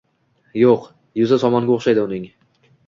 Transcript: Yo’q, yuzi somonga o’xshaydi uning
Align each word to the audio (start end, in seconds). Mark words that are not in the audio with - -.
Yo’q, 0.61 0.87
yuzi 1.21 1.41
somonga 1.45 1.79
o’xshaydi 1.79 2.09
uning 2.09 2.29